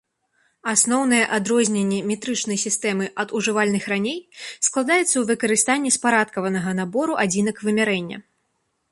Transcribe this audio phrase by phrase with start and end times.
[0.71, 4.17] Асноўнае адрозненне метрычнай сістэмы ад ужывальных раней
[4.69, 8.17] складаецца ў выкарыстанні спарадкаванага набору адзінак вымярэння.